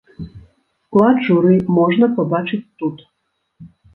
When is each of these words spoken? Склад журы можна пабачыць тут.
Склад 0.85 1.17
журы 1.27 1.51
можна 1.77 2.09
пабачыць 2.17 2.61
тут. 2.83 2.97